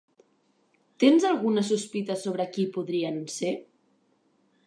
Tens 1.03 1.25
alguna 1.31 1.63
sospita 1.67 2.17
sobre 2.23 2.49
qui 2.57 2.65
podrien 2.79 3.23
ser? 3.37 3.55